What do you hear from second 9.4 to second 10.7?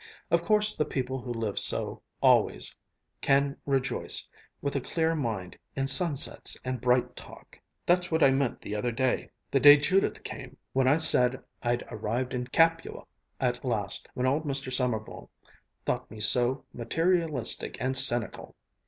the day Judith came